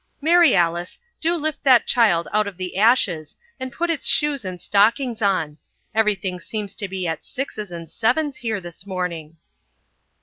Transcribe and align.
Mary 0.19 0.55
Alice, 0.55 0.97
do 1.19 1.35
lift 1.35 1.63
that 1.63 1.85
child 1.85 2.27
out 2.33 2.47
of 2.47 2.57
the 2.57 2.75
ashes 2.75 3.37
and 3.59 3.71
put 3.71 3.91
its 3.91 4.07
shoes 4.07 4.43
and 4.43 4.59
stockings 4.59 5.21
on. 5.21 5.59
Everything 5.93 6.39
seems 6.39 6.73
to 6.73 6.87
be 6.87 7.05
at 7.05 7.23
sixes 7.23 7.71
and 7.71 7.91
sevens 7.91 8.37
here 8.37 8.59
this 8.59 8.87
morning." 8.87 9.37